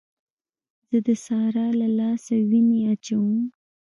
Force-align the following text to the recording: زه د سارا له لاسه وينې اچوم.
زه 0.89 0.97
د 1.07 1.09
سارا 1.25 1.67
له 1.79 1.87
لاسه 1.99 2.35
وينې 2.49 2.79
اچوم. 2.93 3.37